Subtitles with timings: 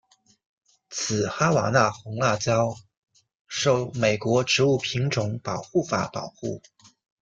[0.89, 2.73] 此哈瓦那红辣椒
[3.47, 6.59] 受美国植物品种保护法保护。